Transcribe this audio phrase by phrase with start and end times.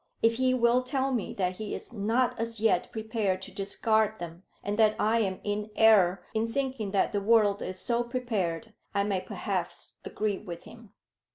[0.23, 4.41] If he will tell me that he is not as yet prepared to discard them,
[4.63, 9.03] and that I am in error in thinking that the world is so prepared, I
[9.03, 10.93] may perhaps agree with him.